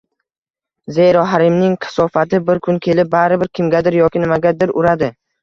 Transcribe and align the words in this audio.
Zero, 0.95 1.25
haromning 1.33 1.75
kasofati 1.87 2.39
bir 2.47 2.63
kun 2.69 2.81
kelib, 2.87 3.13
baribir 3.13 3.53
kimgadir 3.61 4.01
yoki 4.01 4.25
nimagadir 4.27 4.77
uradi. 4.85 5.13